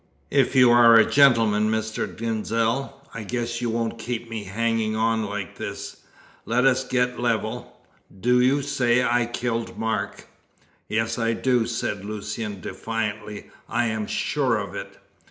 "If 0.31 0.55
you 0.55 0.71
are 0.71 0.95
a 0.95 1.05
gentleman, 1.05 1.69
Mr. 1.69 2.07
Denzil, 2.07 2.91
I 3.13 3.21
guess 3.21 3.61
you 3.61 3.69
won't 3.69 3.99
keep 3.99 4.31
me 4.31 4.45
hanging 4.45 4.95
on 4.95 5.23
like 5.25 5.59
this. 5.59 5.97
Let 6.43 6.65
us 6.65 6.83
get 6.83 7.19
level. 7.19 7.79
Do 8.19 8.39
you 8.41 8.63
say 8.63 9.03
I 9.03 9.27
killed 9.27 9.77
Mark?" 9.77 10.25
"Yes, 10.89 11.19
I 11.19 11.33
do!" 11.33 11.67
said 11.67 12.03
Lucian 12.03 12.61
defiantly. 12.61 13.51
"I 13.69 13.85
am 13.85 14.07
sure 14.07 14.57
of 14.57 14.73
it." 14.73 14.97